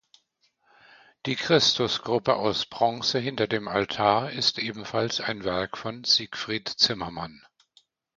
Die 1.27 1.35
Christus-Gruppe 1.35 2.35
aus 2.35 2.65
Bronze 2.65 3.19
hinter 3.19 3.45
dem 3.45 3.67
Altar 3.67 4.31
ist 4.31 4.57
ebenfalls 4.57 5.21
ein 5.21 5.43
Werk 5.43 5.77
von 5.77 6.05
Siegfried 6.05 6.67
Zimmermann. 6.69 7.45